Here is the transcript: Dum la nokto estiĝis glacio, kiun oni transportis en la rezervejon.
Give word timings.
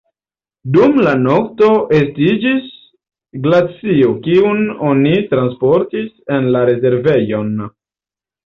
Dum 0.75 0.95
la 1.07 1.11
nokto 1.25 1.67
estiĝis 1.97 2.71
glacio, 3.45 4.09
kiun 4.25 4.65
oni 4.93 5.15
transportis 5.35 6.11
en 6.39 6.53
la 6.57 6.65
rezervejon. 6.73 7.55